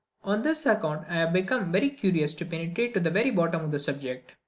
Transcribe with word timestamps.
On 0.23 0.41
this 0.41 0.65
account 0.65 1.05
I 1.09 1.17
have 1.17 1.31
become 1.31 1.71
very 1.71 1.91
curious 1.91 2.33
to 2.33 2.43
penetrate 2.47 2.95
to 2.95 2.99
the 2.99 3.11
very 3.11 3.29
bottom 3.29 3.63
of 3.63 3.69
the 3.69 3.77
subject." 3.77 4.31